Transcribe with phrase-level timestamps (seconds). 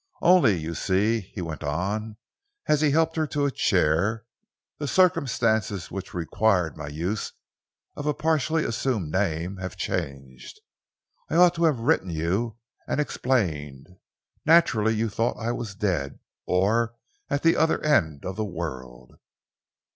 [0.23, 2.17] Only, you see," he went on,
[2.67, 4.25] as he helped her to a chair,
[4.79, 7.31] "the circumstances which required my use
[7.95, 10.59] of a partially assumed name have changed.
[11.29, 13.89] I ought to have written you and explained.
[14.43, 16.95] Naturally you thought I was dead, or
[17.29, 19.19] at the other end of the world."